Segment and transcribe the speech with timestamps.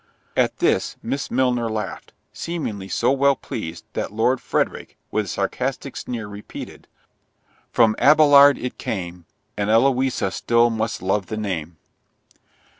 [0.35, 5.95] At this Miss Milner laughed, seemingly so well pleased, that Lord Frederick, with a sarcastic
[5.95, 6.87] sneer, repeated,
[7.71, 9.25] "From Abelard it came,
[9.55, 11.77] And Eloisa still must love the name."